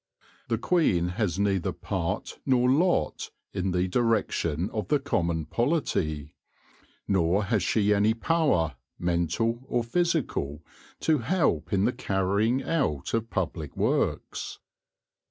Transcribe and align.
The 0.47 0.57
queen 0.57 1.09
has 1.09 1.37
neither 1.37 1.71
part 1.71 2.39
nor 2.43 2.67
lot 2.71 3.29
in 3.53 3.69
the 3.69 3.87
direction 3.87 4.71
of 4.71 4.87
the 4.87 4.97
common 4.97 5.45
polity; 5.45 6.33
nor 7.07 7.43
has 7.43 7.61
she 7.61 7.93
any 7.93 8.15
power, 8.15 8.77
mental 8.97 9.59
or 9.67 9.83
physical, 9.83 10.63
to 11.01 11.19
help 11.19 11.71
in 11.71 11.85
the 11.85 11.93
carrying 11.93 12.63
out 12.63 13.13
of 13.13 13.29
public 13.29 13.77
works. 13.77 14.57